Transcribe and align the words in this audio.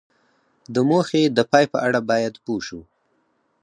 د 0.73 0.75
موخې 0.89 1.23
د 1.37 1.39
پای 1.51 1.65
په 1.73 1.77
اړه 1.87 1.99
باید 2.09 2.33
پوه 2.43 2.61
شو. 2.67 2.81